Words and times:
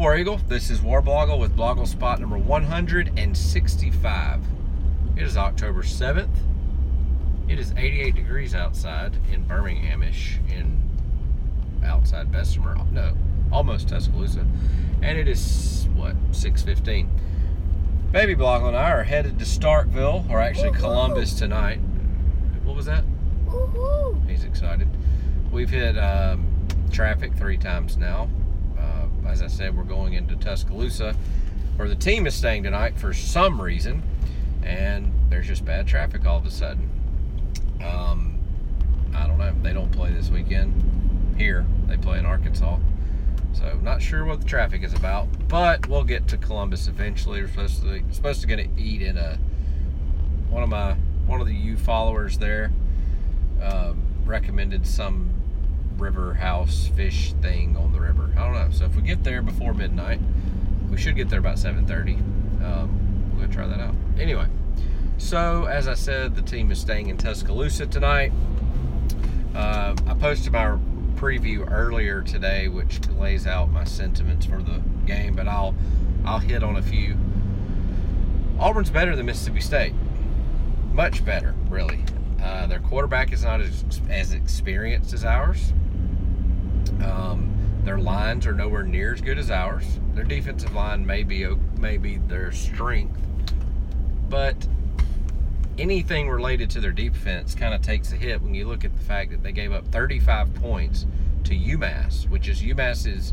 War 0.00 0.16
Eagle. 0.16 0.40
This 0.48 0.70
is 0.70 0.80
Warblogle 0.80 1.38
with 1.38 1.54
BlogleSpot 1.54 2.18
number 2.20 2.38
165. 2.38 4.40
It 5.14 5.22
is 5.22 5.36
October 5.36 5.82
7th. 5.82 6.34
It 7.48 7.58
is 7.58 7.74
88 7.76 8.14
degrees 8.14 8.54
outside 8.54 9.18
in 9.30 9.44
Birminghamish 9.44 10.38
in 10.50 10.80
outside 11.84 12.32
Bessemer. 12.32 12.78
No, 12.90 13.14
almost 13.52 13.90
Tuscaloosa. 13.90 14.46
And 15.02 15.18
it 15.18 15.28
is 15.28 15.86
what, 15.94 16.16
6:15. 16.32 17.06
Baby 18.10 18.34
Blogle 18.34 18.68
and 18.68 18.76
I 18.78 18.92
are 18.92 19.04
headed 19.04 19.38
to 19.38 19.44
Starkville, 19.44 20.30
or 20.30 20.40
actually 20.40 20.70
Columbus 20.70 21.34
tonight. 21.34 21.80
What 22.64 22.74
was 22.74 22.86
that? 22.86 23.04
Woohoo! 23.44 24.26
He's 24.26 24.44
excited. 24.44 24.88
We've 25.52 25.68
hit 25.68 25.98
um, 25.98 26.46
traffic 26.90 27.34
three 27.34 27.58
times 27.58 27.98
now. 27.98 28.30
As 29.30 29.42
I 29.42 29.46
said, 29.46 29.76
we're 29.76 29.84
going 29.84 30.14
into 30.14 30.34
Tuscaloosa, 30.34 31.14
where 31.76 31.88
the 31.88 31.94
team 31.94 32.26
is 32.26 32.34
staying 32.34 32.64
tonight 32.64 32.98
for 32.98 33.14
some 33.14 33.62
reason, 33.62 34.02
and 34.64 35.12
there's 35.28 35.46
just 35.46 35.64
bad 35.64 35.86
traffic 35.86 36.26
all 36.26 36.38
of 36.38 36.46
a 36.46 36.50
sudden. 36.50 36.90
Um, 37.80 38.40
I 39.14 39.28
don't 39.28 39.38
know. 39.38 39.54
They 39.62 39.72
don't 39.72 39.92
play 39.92 40.12
this 40.12 40.30
weekend 40.30 41.36
here. 41.38 41.64
They 41.86 41.96
play 41.96 42.18
in 42.18 42.26
Arkansas. 42.26 42.78
So 43.52 43.78
not 43.82 44.02
sure 44.02 44.24
what 44.24 44.40
the 44.40 44.46
traffic 44.46 44.82
is 44.82 44.94
about, 44.94 45.28
but 45.48 45.86
we'll 45.88 46.04
get 46.04 46.26
to 46.28 46.36
Columbus 46.36 46.88
eventually. 46.88 47.40
We're 47.40 47.48
supposed 47.48 47.82
to 47.82 48.02
supposed 48.10 48.40
to 48.40 48.48
get 48.48 48.56
to 48.56 48.68
eat 48.80 49.00
in 49.00 49.16
a 49.16 49.38
one 50.48 50.64
of 50.64 50.68
my 50.68 50.94
one 51.26 51.40
of 51.40 51.46
the 51.46 51.54
you 51.54 51.76
followers 51.76 52.38
there 52.38 52.72
um, 53.62 54.02
recommended 54.24 54.86
some 54.86 55.30
river 56.00 56.34
house 56.34 56.88
fish 56.96 57.32
thing 57.42 57.76
on 57.76 57.92
the 57.92 58.00
river. 58.00 58.32
I 58.36 58.44
don't 58.44 58.54
know. 58.54 58.68
So 58.72 58.86
if 58.86 58.96
we 58.96 59.02
get 59.02 59.22
there 59.22 59.42
before 59.42 59.74
midnight, 59.74 60.20
we 60.90 60.96
should 60.96 61.14
get 61.14 61.28
there 61.28 61.38
about 61.38 61.58
7:30. 61.58 62.14
Um, 62.64 63.32
we'll 63.36 63.46
go 63.46 63.52
try 63.52 63.66
that 63.66 63.80
out. 63.80 63.94
Anyway, 64.18 64.46
so 65.18 65.66
as 65.66 65.86
I 65.86 65.94
said, 65.94 66.34
the 66.34 66.42
team 66.42 66.70
is 66.70 66.80
staying 66.80 67.08
in 67.08 67.16
Tuscaloosa 67.16 67.86
tonight. 67.86 68.32
Uh, 69.54 69.94
I 70.06 70.14
posted 70.14 70.52
my 70.52 70.78
preview 71.14 71.70
earlier 71.70 72.22
today, 72.22 72.68
which 72.68 73.06
lays 73.10 73.46
out 73.46 73.70
my 73.70 73.84
sentiments 73.84 74.46
for 74.46 74.62
the 74.62 74.82
game, 75.06 75.34
but 75.34 75.46
I'll 75.46 75.74
I'll 76.24 76.38
hit 76.38 76.62
on 76.62 76.76
a 76.76 76.82
few. 76.82 77.16
Auburn's 78.58 78.90
better 78.90 79.16
than 79.16 79.26
Mississippi 79.26 79.60
State, 79.60 79.94
much 80.92 81.24
better, 81.24 81.54
really. 81.68 82.04
Uh, 82.42 82.66
their 82.66 82.80
quarterback 82.80 83.32
is 83.32 83.44
not 83.44 83.60
as, 83.60 83.84
as 84.08 84.32
experienced 84.32 85.12
as 85.12 85.24
ours. 85.24 85.72
Um, 87.02 87.56
their 87.84 87.98
lines 87.98 88.46
are 88.46 88.52
nowhere 88.52 88.82
near 88.82 89.14
as 89.14 89.20
good 89.20 89.38
as 89.38 89.50
ours. 89.50 89.84
Their 90.14 90.24
defensive 90.24 90.74
line 90.74 91.06
may 91.06 91.22
be 91.22 91.46
may 91.78 91.96
be 91.96 92.18
their 92.18 92.52
strength, 92.52 93.20
but 94.28 94.66
anything 95.78 96.28
related 96.28 96.68
to 96.70 96.80
their 96.80 96.92
defense 96.92 97.54
kind 97.54 97.74
of 97.74 97.80
takes 97.80 98.12
a 98.12 98.16
hit 98.16 98.42
when 98.42 98.54
you 98.54 98.66
look 98.68 98.84
at 98.84 98.94
the 98.94 99.02
fact 99.02 99.30
that 99.30 99.42
they 99.42 99.52
gave 99.52 99.72
up 99.72 99.86
35 99.88 100.54
points 100.54 101.06
to 101.44 101.54
UMass, 101.54 102.28
which 102.28 102.48
is 102.48 102.60
UMass's 102.62 103.32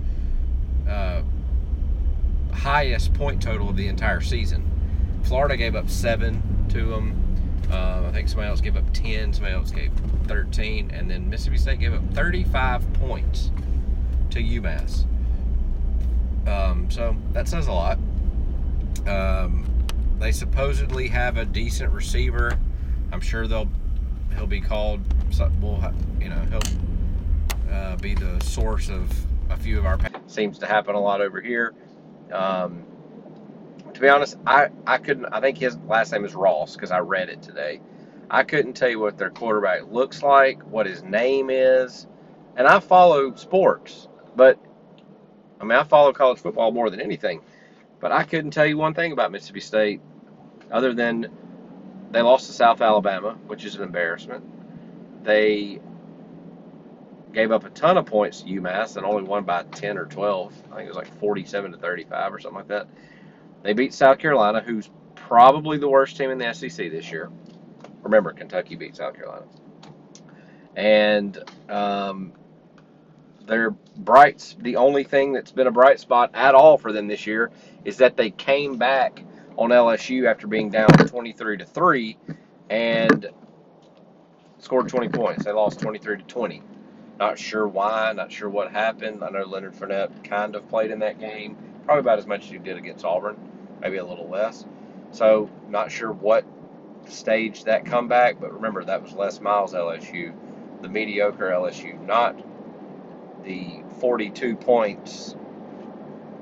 uh, 0.87 1.21
highest 2.53 3.13
point 3.13 3.41
total 3.41 3.69
of 3.69 3.75
the 3.75 3.87
entire 3.87 4.21
season. 4.21 4.63
Florida 5.23 5.57
gave 5.57 5.75
up 5.75 5.89
seven 5.89 6.65
to 6.69 6.85
them. 6.85 7.23
Uh, 7.71 8.03
I 8.07 8.11
think 8.11 8.29
somebody 8.29 8.49
else 8.49 8.61
gave 8.61 8.77
up 8.77 8.91
10, 8.93 9.33
somebody 9.33 9.53
else 9.53 9.71
gave 9.71 9.91
13, 10.27 10.91
and 10.91 11.09
then 11.09 11.29
Mississippi 11.29 11.57
State 11.57 11.79
gave 11.79 11.93
up 11.93 12.01
35 12.13 12.93
points 12.93 13.51
to 14.29 14.39
UMass. 14.39 15.05
Um, 16.47 16.89
so 16.89 17.15
that 17.33 17.47
says 17.47 17.67
a 17.67 17.73
lot. 17.73 17.97
Um, 19.05 19.65
they 20.19 20.31
supposedly 20.31 21.07
have 21.09 21.37
a 21.37 21.45
decent 21.45 21.91
receiver. 21.91 22.57
I'm 23.11 23.21
sure 23.21 23.47
they'll 23.47 23.69
he'll 24.35 24.47
be 24.47 24.61
called. 24.61 25.01
We'll 25.61 25.93
you 26.19 26.29
know 26.29 26.41
he'll 26.49 27.73
uh, 27.73 27.95
be 27.97 28.15
the 28.15 28.39
source 28.39 28.89
of 28.89 29.11
a 29.49 29.57
few 29.57 29.77
of 29.77 29.85
our. 29.85 29.99
Seems 30.27 30.57
to 30.59 30.67
happen 30.67 30.95
a 30.95 30.99
lot 30.99 31.21
over 31.21 31.41
here. 31.41 31.73
Um, 32.31 32.86
to 33.97 34.01
be 34.01 34.09
honest, 34.09 34.37
I 34.45 34.69
I 34.85 34.99
couldn't. 34.99 35.25
I 35.25 35.41
think 35.41 35.57
his 35.57 35.75
last 35.87 36.11
name 36.11 36.23
is 36.23 36.35
Ross 36.35 36.75
because 36.75 36.91
I 36.91 36.99
read 36.99 37.29
it 37.29 37.41
today. 37.41 37.81
I 38.29 38.43
couldn't 38.43 38.73
tell 38.73 38.89
you 38.89 38.99
what 38.99 39.17
their 39.17 39.31
quarterback 39.31 39.87
looks 39.91 40.21
like, 40.21 40.61
what 40.61 40.85
his 40.85 41.01
name 41.01 41.49
is, 41.49 42.05
and 42.55 42.67
I 42.67 42.79
follow 42.79 43.33
sports, 43.33 44.07
but 44.35 44.59
I 45.59 45.63
mean 45.63 45.79
I 45.79 45.83
follow 45.83 46.13
college 46.13 46.37
football 46.37 46.71
more 46.71 46.91
than 46.91 47.01
anything. 47.01 47.41
But 47.99 48.11
I 48.11 48.21
couldn't 48.21 48.51
tell 48.51 48.67
you 48.67 48.77
one 48.77 48.93
thing 48.93 49.13
about 49.13 49.31
Mississippi 49.31 49.61
State 49.61 50.01
other 50.69 50.93
than 50.93 51.25
they 52.11 52.21
lost 52.21 52.45
to 52.45 52.53
South 52.53 52.81
Alabama, 52.81 53.35
which 53.47 53.65
is 53.65 53.73
an 53.77 53.81
embarrassment. 53.81 54.43
They 55.23 55.81
gave 57.33 57.51
up 57.51 57.65
a 57.65 57.71
ton 57.71 57.97
of 57.97 58.05
points 58.05 58.43
to 58.43 58.49
UMass 58.49 58.95
and 58.95 59.07
only 59.07 59.23
won 59.23 59.43
by 59.43 59.63
10 59.63 59.97
or 59.97 60.05
12. 60.05 60.53
I 60.71 60.75
think 60.75 60.85
it 60.85 60.89
was 60.89 60.97
like 60.97 61.19
47 61.19 61.71
to 61.71 61.77
35 61.79 62.33
or 62.35 62.39
something 62.39 62.57
like 62.59 62.67
that. 62.67 62.87
They 63.63 63.73
beat 63.73 63.93
South 63.93 64.19
Carolina, 64.19 64.61
who's 64.61 64.89
probably 65.15 65.77
the 65.77 65.89
worst 65.89 66.17
team 66.17 66.29
in 66.29 66.37
the 66.37 66.53
SEC 66.53 66.91
this 66.91 67.11
year. 67.11 67.29
Remember, 68.01 68.31
Kentucky 68.31 68.75
beat 68.75 68.95
South 68.95 69.15
Carolina. 69.15 69.45
And 70.75 71.37
um, 71.69 72.33
their 73.45 73.71
brights, 73.71 74.55
the 74.59 74.75
only 74.75 75.03
thing 75.03 75.33
that's 75.33 75.51
been 75.51 75.67
a 75.67 75.71
bright 75.71 75.99
spot 75.99 76.31
at 76.33 76.55
all 76.55 76.77
for 76.77 76.91
them 76.91 77.07
this 77.07 77.25
year 77.25 77.51
is 77.83 77.97
that 77.97 78.15
they 78.15 78.29
came 78.29 78.77
back 78.77 79.23
on 79.57 79.71
LSU 79.71 80.29
after 80.29 80.47
being 80.47 80.69
down 80.69 80.87
23 80.89 81.57
to 81.57 81.65
3 81.65 82.17
and 82.69 83.27
scored 84.59 84.87
20 84.87 85.09
points. 85.09 85.45
They 85.45 85.51
lost 85.51 85.79
23 85.79 86.17
to 86.17 86.23
20. 86.23 86.61
Not 87.19 87.39
sure 87.39 87.67
why, 87.67 88.13
not 88.13 88.31
sure 88.31 88.49
what 88.49 88.71
happened. 88.71 89.23
I 89.23 89.29
know 89.29 89.43
Leonard 89.43 89.73
Fournette 89.73 90.23
kind 90.23 90.55
of 90.55 90.67
played 90.69 90.91
in 90.91 90.99
that 90.99 91.19
game, 91.19 91.57
probably 91.87 92.01
about 92.01 92.19
as 92.19 92.27
much 92.27 92.45
as 92.45 92.51
you 92.51 92.59
did 92.59 92.77
against 92.77 93.05
Auburn, 93.05 93.37
maybe 93.81 93.97
a 93.97 94.05
little 94.05 94.29
less. 94.29 94.65
So, 95.11 95.49
not 95.69 95.89
sure 95.89 96.11
what 96.11 96.45
staged 97.07 97.65
that 97.65 97.85
comeback, 97.85 98.41
but 98.41 98.53
remember 98.53 98.83
that 98.83 99.01
was 99.01 99.13
Les 99.13 99.39
Miles 99.39 99.73
LSU, 99.73 100.33
the 100.81 100.89
mediocre 100.89 101.49
LSU, 101.49 102.05
not 102.05 102.35
the 103.45 103.81
42 103.99 104.57
points 104.57 105.37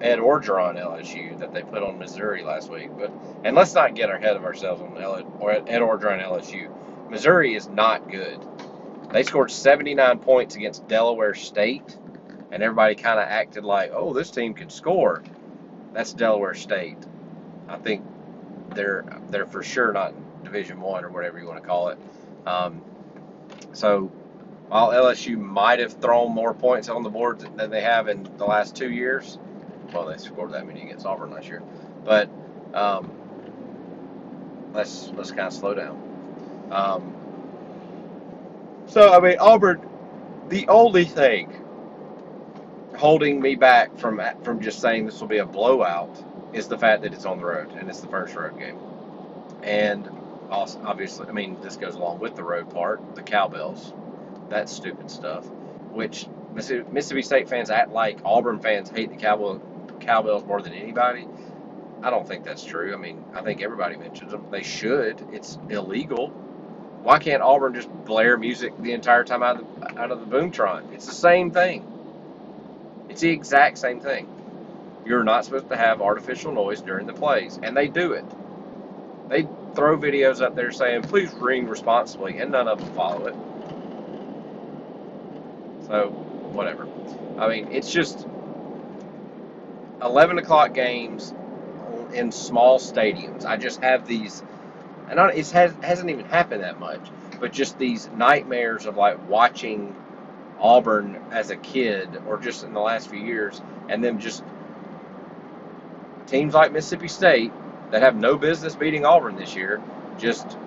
Ed 0.01 0.17
Orgeron 0.17 0.79
LSU 0.79 1.39
that 1.39 1.53
they 1.53 1.61
put 1.61 1.83
on 1.83 1.99
Missouri 1.99 2.43
last 2.43 2.71
week. 2.71 2.89
But 2.97 3.11
and 3.43 3.55
let's 3.55 3.75
not 3.75 3.95
get 3.95 4.09
ahead 4.09 4.35
of 4.35 4.43
ourselves 4.45 4.81
on 4.81 4.97
Ed 4.97 5.81
Orgeron 5.81 6.23
LSU. 6.23 6.69
Missouri 7.11 7.53
is 7.55 7.69
not 7.69 8.09
good. 8.09 8.39
They 9.11 9.23
scored 9.23 9.51
79 9.51 10.19
points 10.19 10.55
against 10.55 10.87
Delaware 10.87 11.35
State, 11.35 11.97
and 12.51 12.63
everybody 12.63 12.95
kind 12.95 13.19
of 13.19 13.27
acted 13.27 13.63
like, 13.63 13.91
"Oh, 13.93 14.13
this 14.13 14.31
team 14.31 14.55
can 14.55 14.69
score." 14.69 15.23
That's 15.95 16.11
Delaware 16.11 16.53
State. 16.53 16.97
I 17.69 17.77
think 17.77 18.03
they're 18.73 19.05
they're 19.29 19.45
for 19.45 19.63
sure 19.63 19.93
not 19.93 20.13
Division 20.43 20.81
One 20.81 21.05
or 21.05 21.09
whatever 21.09 21.39
you 21.39 21.47
want 21.47 21.61
to 21.61 21.65
call 21.67 21.87
it. 21.87 21.97
Um, 22.45 22.81
so 23.71 24.11
while 24.67 24.89
LSU 24.89 25.37
might 25.37 25.79
have 25.79 25.93
thrown 25.93 26.33
more 26.33 26.53
points 26.53 26.89
on 26.89 27.01
the 27.01 27.09
board 27.09 27.39
than 27.55 27.69
they 27.69 27.81
have 27.81 28.09
in 28.09 28.27
the 28.37 28.43
last 28.43 28.75
two 28.75 28.91
years, 28.91 29.39
well, 29.93 30.05
they 30.05 30.17
scored 30.17 30.51
that 30.51 30.67
many 30.67 30.81
against 30.81 31.05
Auburn 31.05 31.31
last 31.31 31.47
year, 31.47 31.63
but 32.03 32.29
um, 32.73 33.09
let's 34.73 35.11
let's 35.15 35.31
kind 35.31 35.47
of 35.47 35.53
slow 35.53 35.73
down. 35.73 36.67
Um, 36.71 37.15
so 38.87 39.13
I 39.13 39.21
mean, 39.21 39.37
Auburn, 39.39 39.81
the 40.49 40.67
only 40.67 41.05
thing 41.05 41.64
holding 42.95 43.41
me 43.41 43.55
back 43.55 43.97
from 43.97 44.21
from 44.43 44.61
just 44.61 44.81
saying 44.81 45.05
this 45.07 45.21
will 45.21 45.27
be 45.29 45.39
a 45.39 45.45
blowout 45.45 46.23
is 46.53 46.67
the 46.67 46.77
fact 46.79 47.03
that 47.03 47.13
it's 47.13 47.25
on 47.25 47.39
the 47.39 47.45
road 47.45 47.71
and 47.73 47.89
it's 47.89 48.01
the 48.01 48.07
first 48.09 48.35
road 48.35 48.57
game, 48.59 48.77
and 49.63 50.09
also, 50.49 50.79
obviously, 50.85 51.27
I 51.27 51.33
mean, 51.33 51.57
this 51.61 51.77
goes 51.77 51.95
along 51.95 52.19
with 52.19 52.35
the 52.35 52.43
road 52.43 52.69
part, 52.69 53.15
the 53.15 53.23
cowbells, 53.23 53.93
that 54.49 54.69
stupid 54.69 55.11
stuff, 55.11 55.45
which 55.91 56.27
Mississippi 56.53 57.23
State 57.23 57.49
fans 57.49 57.69
act 57.71 57.91
like 57.91 58.19
Auburn 58.25 58.59
fans 58.59 58.89
hate 58.89 59.09
the 59.11 59.17
cowbell, 59.17 59.61
cowbells 60.01 60.45
more 60.45 60.61
than 60.61 60.73
anybody. 60.73 61.27
I 62.03 62.11
don't 62.11 62.27
think 62.27 62.45
that's 62.45 62.63
true. 62.63 62.93
I 62.93 62.97
mean, 62.97 63.23
I 63.35 63.41
think 63.41 63.61
everybody 63.61 63.97
mentions 63.97 64.31
them. 64.31 64.45
They 64.51 64.63
should. 64.63 65.27
It's 65.33 65.59
illegal. 65.69 66.29
Why 67.03 67.19
can't 67.19 67.43
Auburn 67.43 67.73
just 67.75 67.89
blare 68.05 68.37
music 68.37 68.73
the 68.81 68.93
entire 68.93 69.23
time 69.23 69.43
out 69.43 69.59
of 69.61 69.81
the, 69.81 70.01
out 70.01 70.11
of 70.11 70.19
the 70.21 70.27
Boomtron? 70.27 70.93
It's 70.93 71.07
the 71.07 71.13
same 71.13 71.51
thing. 71.51 71.94
It's 73.15 73.21
the 73.21 73.29
exact 73.29 73.77
same 73.77 74.01
thing. 74.01 74.27
You're 75.05 75.23
not 75.23 75.45
supposed 75.45 75.69
to 75.69 75.77
have 75.77 76.01
artificial 76.01 76.51
noise 76.51 76.81
during 76.81 77.07
the 77.07 77.13
plays, 77.13 77.61
and 77.63 77.77
they 77.77 77.87
do 77.87 78.11
it. 78.11 78.25
They 79.29 79.47
throw 79.73 79.97
videos 79.97 80.41
up 80.41 80.53
there 80.53 80.69
saying, 80.69 81.03
please 81.03 81.31
ring 81.39 81.65
responsibly, 81.65 82.39
and 82.39 82.51
none 82.51 82.67
of 82.67 82.77
them 82.77 82.89
follow 82.89 83.27
it. 83.27 83.35
So, 85.87 86.09
whatever. 86.51 86.89
I 87.37 87.47
mean, 87.47 87.69
it's 87.71 87.89
just 87.89 88.27
11 90.01 90.37
o'clock 90.37 90.73
games 90.73 91.33
in 92.13 92.33
small 92.33 92.79
stadiums. 92.79 93.45
I 93.45 93.55
just 93.55 93.81
have 93.81 94.05
these, 94.05 94.43
and 95.09 95.17
it 95.33 95.49
has, 95.51 95.73
hasn't 95.81 96.09
even 96.09 96.25
happened 96.25 96.63
that 96.63 96.81
much, 96.81 97.13
but 97.39 97.53
just 97.53 97.77
these 97.77 98.09
nightmares 98.11 98.85
of 98.85 98.97
like 98.97 99.25
watching 99.29 99.95
Auburn 100.59 101.21
as 101.31 101.49
a 101.49 101.57
kid 101.57 102.09
or 102.27 102.37
just 102.37 102.63
in 102.63 102.73
the 102.73 102.79
last 102.79 103.09
few 103.09 103.19
years, 103.19 103.61
and 103.89 104.03
them 104.03 104.19
just 104.19 104.43
teams 106.27 106.53
like 106.53 106.71
Mississippi 106.71 107.07
State 107.07 107.51
that 107.91 108.01
have 108.01 108.15
no 108.15 108.37
business 108.37 108.75
beating 108.75 109.05
Auburn 109.05 109.35
this 109.35 109.55
year, 109.55 109.81
just 110.17 110.57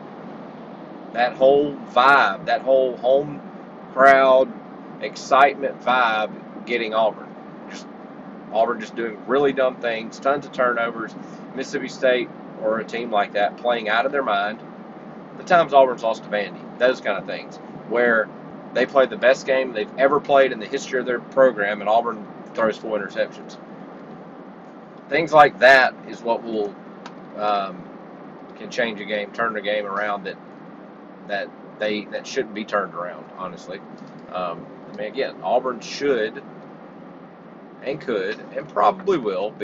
that 1.12 1.34
whole 1.34 1.74
vibe, 1.92 2.44
that 2.46 2.62
whole 2.62 2.96
home 2.98 3.40
crowd 3.92 4.52
excitement 5.00 5.80
vibe 5.82 6.30
getting 6.66 6.94
Auburn. 6.94 7.28
Just 7.70 7.86
Auburn 8.52 8.80
just 8.80 8.94
doing 8.94 9.18
really 9.26 9.52
dumb 9.52 9.76
things, 9.76 10.18
tons 10.18 10.46
of 10.46 10.52
turnovers. 10.52 11.14
Mississippi 11.54 11.88
State 11.88 12.30
or 12.62 12.78
a 12.78 12.84
team 12.84 13.10
like 13.10 13.32
that 13.32 13.56
playing 13.56 13.88
out 13.88 14.06
of 14.06 14.12
their 14.12 14.22
mind. 14.22 14.60
The 15.38 15.44
times 15.44 15.72
Auburn's 15.72 16.02
lost 16.02 16.24
to 16.24 16.30
Vandy, 16.30 16.60
those 16.78 17.00
kind 17.00 17.18
of 17.18 17.26
things, 17.26 17.56
where 17.88 18.28
they 18.74 18.86
played 18.86 19.10
the 19.10 19.16
best 19.16 19.46
game 19.46 19.72
they've 19.72 19.90
ever 19.98 20.20
played 20.20 20.52
in 20.52 20.58
the 20.58 20.66
history 20.66 21.00
of 21.00 21.06
their 21.06 21.20
program, 21.20 21.80
and 21.80 21.88
Auburn 21.88 22.26
throws 22.54 22.76
four 22.76 22.98
interceptions. 22.98 23.56
Things 25.08 25.32
like 25.32 25.58
that 25.60 25.94
is 26.08 26.22
what 26.22 26.42
will 26.42 26.74
um, 27.36 27.82
can 28.56 28.70
change 28.70 29.00
a 29.00 29.04
game, 29.04 29.32
turn 29.32 29.56
a 29.56 29.62
game 29.62 29.86
around 29.86 30.24
that 30.24 30.36
that 31.28 31.48
they 31.78 32.04
that 32.06 32.26
shouldn't 32.26 32.54
be 32.54 32.64
turned 32.64 32.94
around. 32.94 33.24
Honestly, 33.38 33.80
um, 34.32 34.66
I 34.92 34.96
mean, 34.96 35.06
again, 35.06 35.36
Auburn 35.42 35.80
should 35.80 36.42
and 37.82 38.00
could 38.00 38.38
and 38.54 38.68
probably 38.68 39.18
will 39.18 39.54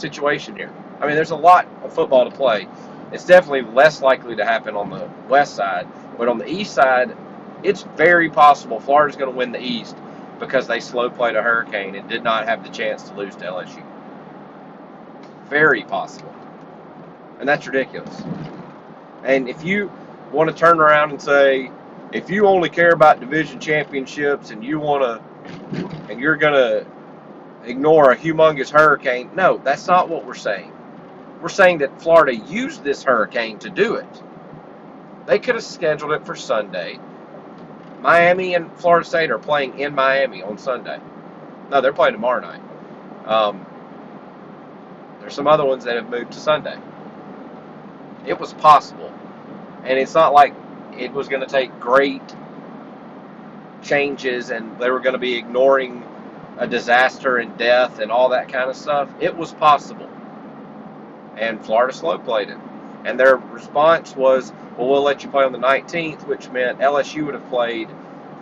situation 0.00 0.56
here. 0.56 0.72
I 1.00 1.06
mean, 1.06 1.14
there's 1.14 1.30
a 1.30 1.36
lot 1.36 1.66
of 1.82 1.92
football 1.92 2.28
to 2.28 2.36
play, 2.36 2.68
It's 3.12 3.24
definitely 3.24 3.62
less 3.62 4.00
likely 4.02 4.36
to 4.36 4.44
happen 4.44 4.76
on 4.76 4.90
the 4.90 5.08
west 5.28 5.54
side, 5.54 5.86
but 6.18 6.28
on 6.28 6.38
the 6.38 6.48
east 6.48 6.74
side, 6.74 7.16
it's 7.62 7.82
very 7.96 8.30
possible 8.30 8.80
Florida's 8.80 9.16
going 9.16 9.30
to 9.30 9.36
win 9.36 9.52
the 9.52 9.62
East 9.62 9.96
because 10.38 10.66
they 10.66 10.80
slow 10.80 11.08
played 11.10 11.36
a 11.36 11.42
hurricane 11.42 11.94
and 11.94 12.08
did 12.08 12.22
not 12.22 12.46
have 12.46 12.62
the 12.62 12.70
chance 12.70 13.02
to 13.08 13.14
lose 13.14 13.34
to 13.36 13.44
LSU. 13.44 13.82
Very 15.48 15.82
possible. 15.84 16.34
And 17.40 17.48
that's 17.48 17.66
ridiculous. 17.66 18.22
And 19.24 19.48
if 19.48 19.64
you 19.64 19.90
want 20.32 20.50
to 20.50 20.56
turn 20.56 20.80
around 20.80 21.10
and 21.10 21.20
say, 21.20 21.70
if 22.12 22.30
you 22.30 22.46
only 22.46 22.68
care 22.68 22.92
about 22.92 23.20
division 23.20 23.58
championships 23.58 24.50
and 24.50 24.62
you 24.62 24.78
want 24.78 25.02
to, 25.02 25.86
and 26.10 26.20
you're 26.20 26.36
going 26.36 26.54
to 26.54 26.86
ignore 27.66 28.12
a 28.12 28.16
humongous 28.16 28.70
hurricane, 28.70 29.30
no, 29.34 29.58
that's 29.58 29.86
not 29.86 30.08
what 30.08 30.24
we're 30.24 30.34
saying. 30.34 30.72
We're 31.40 31.48
saying 31.48 31.78
that 31.78 32.00
Florida 32.00 32.34
used 32.34 32.82
this 32.82 33.02
hurricane 33.02 33.58
to 33.60 33.70
do 33.70 33.96
it. 33.96 34.22
They 35.26 35.38
could 35.38 35.56
have 35.56 35.64
scheduled 35.64 36.12
it 36.12 36.24
for 36.24 36.34
Sunday. 36.34 36.98
Miami 38.00 38.54
and 38.54 38.72
Florida 38.78 39.06
State 39.06 39.30
are 39.30 39.38
playing 39.38 39.78
in 39.80 39.94
Miami 39.94 40.42
on 40.42 40.58
Sunday. 40.58 41.00
No, 41.70 41.80
they're 41.80 41.92
playing 41.92 42.14
tomorrow 42.14 42.40
night. 42.40 42.62
Um, 43.26 43.66
there's 45.20 45.34
some 45.34 45.46
other 45.48 45.64
ones 45.64 45.84
that 45.84 45.96
have 45.96 46.08
moved 46.08 46.32
to 46.32 46.38
Sunday. 46.38 46.78
It 48.26 48.38
was 48.38 48.54
possible. 48.54 49.12
And 49.84 49.98
it's 49.98 50.14
not 50.14 50.32
like 50.32 50.54
it 50.96 51.12
was 51.12 51.28
going 51.28 51.42
to 51.42 51.48
take 51.48 51.78
great 51.80 52.22
changes 53.82 54.50
and 54.50 54.78
they 54.80 54.90
were 54.90 55.00
going 55.00 55.14
to 55.14 55.18
be 55.18 55.34
ignoring 55.34 56.04
a 56.58 56.66
disaster 56.66 57.38
and 57.38 57.56
death 57.58 57.98
and 57.98 58.10
all 58.10 58.30
that 58.30 58.48
kind 58.48 58.70
of 58.70 58.76
stuff. 58.76 59.08
It 59.20 59.36
was 59.36 59.52
possible. 59.52 60.08
And 61.36 61.64
Florida 61.64 61.92
slow 61.92 62.18
played 62.18 62.48
it. 62.48 62.58
And 63.04 63.20
their 63.20 63.36
response 63.36 64.16
was, 64.16 64.52
well, 64.76 64.88
we'll 64.88 65.02
let 65.02 65.22
you 65.22 65.28
play 65.30 65.44
on 65.44 65.52
the 65.52 65.58
19th, 65.58 66.26
which 66.26 66.50
meant 66.50 66.78
LSU 66.80 67.24
would 67.26 67.34
have 67.34 67.48
played 67.48 67.88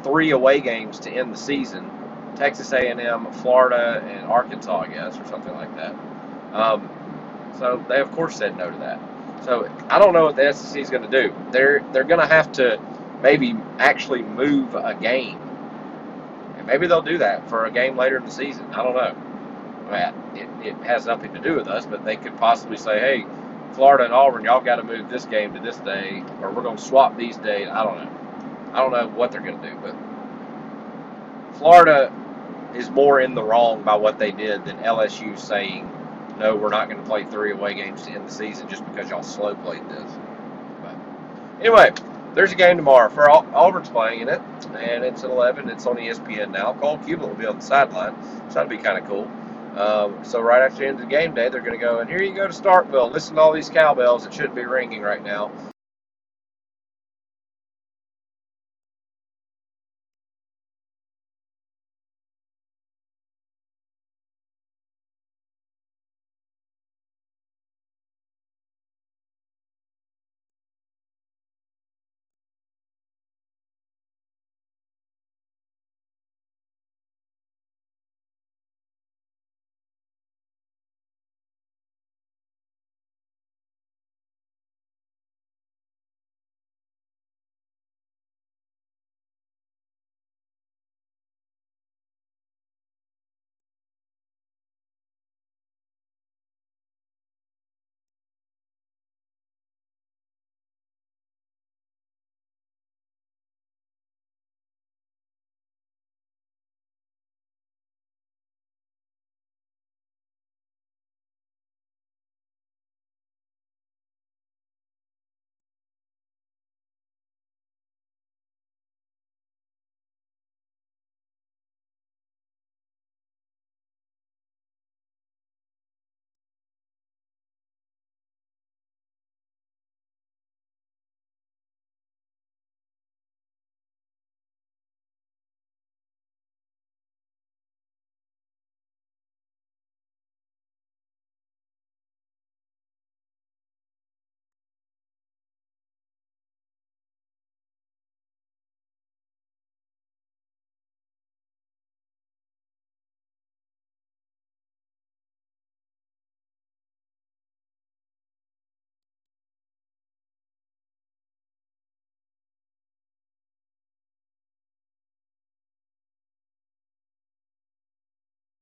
three 0.03 0.31
away 0.31 0.61
games 0.61 0.99
to 1.01 1.11
end 1.11 1.33
the 1.33 1.37
season. 1.37 1.91
Texas 2.37 2.73
A&M, 2.73 3.33
Florida, 3.33 4.03
and 4.09 4.27
Arkansas, 4.27 4.81
I 4.81 4.87
guess, 4.89 5.19
or 5.19 5.27
something 5.27 5.55
like 5.55 5.75
that. 5.77 5.95
Um, 6.53 6.89
so 7.59 7.85
they, 7.89 8.01
of 8.01 8.11
course, 8.13 8.37
said 8.37 8.57
no 8.57 8.71
to 8.71 8.79
that. 8.79 8.99
So 9.45 9.69
I 9.91 9.99
don't 9.99 10.13
know 10.13 10.25
what 10.25 10.37
the 10.37 10.53
SEC 10.53 10.81
is 10.81 10.91
going 10.91 11.09
to 11.09 11.23
do. 11.23 11.35
They're 11.51 11.85
they're 11.93 12.05
going 12.05 12.21
to 12.21 12.27
have 12.27 12.51
to 12.53 12.81
maybe 13.23 13.57
actually 13.79 14.23
move 14.23 14.75
a 14.75 14.95
game, 14.95 15.39
maybe 16.67 16.87
they'll 16.87 17.03
do 17.03 17.19
that 17.19 17.49
for 17.49 17.67
a 17.67 17.71
game 17.71 17.97
later 17.97 18.17
in 18.17 18.25
the 18.25 18.31
season. 18.31 18.67
I 18.73 18.83
don't 18.83 18.95
know. 18.95 19.15
It, 20.35 20.67
it 20.67 20.75
has 20.85 21.07
nothing 21.07 21.33
to 21.35 21.41
do 21.41 21.55
with 21.55 21.69
us, 21.69 21.87
but 21.87 22.05
they 22.05 22.17
could 22.17 22.37
possibly 22.39 22.77
say, 22.77 22.99
hey, 22.99 23.27
Florida 23.75 24.05
and 24.05 24.13
Auburn, 24.13 24.45
y'all 24.45 24.61
got 24.61 24.77
to 24.77 24.83
move 24.83 25.09
this 25.09 25.25
game 25.27 25.53
to 25.55 25.61
this 25.61 25.77
day, 25.79 26.23
or 26.41 26.51
we're 26.51 26.63
going 26.63 26.77
to 26.77 26.83
swap 26.83 27.17
these 27.17 27.37
days. 27.39 27.69
I 27.69 27.85
don't 27.85 27.99
know. 27.99 28.11
I 28.73 28.79
don't 28.79 28.93
know 28.93 29.09
what 29.09 29.31
they're 29.31 29.41
going 29.41 29.61
to 29.61 29.71
do, 29.71 29.77
but 29.77 29.95
Florida 31.59 32.13
is 32.75 32.91
more 32.91 33.21
in 33.21 33.35
the 33.35 33.43
wrong 33.43 33.83
by 33.83 33.95
what 33.95 34.19
they 34.19 34.33
did 34.33 34.65
than 34.65 34.77
LSU 34.79 35.39
saying 35.39 35.89
no, 36.39 36.57
we're 36.57 36.71
not 36.71 36.89
going 36.89 37.01
to 37.01 37.09
play 37.09 37.25
three 37.25 37.53
away 37.53 37.75
games 37.75 38.03
to 38.03 38.11
end 38.11 38.29
the 38.29 38.33
season 38.33 38.69
just 38.69 38.85
because 38.87 39.11
y'all 39.11 39.23
slow 39.23 39.55
played 39.55 39.89
this. 39.89 40.13
But 40.83 40.95
anyway, 41.61 41.93
there's 42.35 42.53
a 42.53 42.57
game 42.57 42.77
tomorrow 42.77 43.09
for 43.09 43.31
Auburn's 43.31 43.89
playing 43.89 44.23
in 44.23 44.29
it, 44.29 44.41
and 44.77 45.05
it's 45.05 45.25
at 45.25 45.31
11. 45.31 45.69
It's 45.69 45.87
on 45.87 45.97
ESPN 45.97 46.51
now. 46.51 46.75
Cole 46.75 46.99
Cubelic 46.99 47.29
will 47.29 47.35
be 47.35 47.47
on 47.47 47.57
the 47.57 47.63
sideline, 47.65 48.15
so 48.49 48.55
that'll 48.55 48.69
be 48.69 48.79
kind 48.79 48.99
of 48.99 49.09
cool. 49.09 49.31
Um, 49.79 50.25
so 50.25 50.41
right 50.41 50.63
after 50.63 50.79
the 50.79 50.87
end 50.87 51.01
of 51.01 51.05
the 51.05 51.11
game 51.11 51.35
day, 51.35 51.49
they're 51.49 51.61
going 51.61 51.73
to 51.73 51.79
go, 51.79 52.01
and 52.01 52.09
here 52.09 52.23
you 52.23 52.35
go 52.35 52.47
to 52.47 52.53
Starkville. 52.53 53.13
Listen 53.13 53.37
to 53.37 53.41
all 53.41 53.53
these 53.53 53.71
cowbells. 53.71 54.27
It 54.27 54.35
should 54.35 54.55
be 54.55 54.65
ringing 54.65 55.03
right 55.03 55.23
now. 55.23 55.51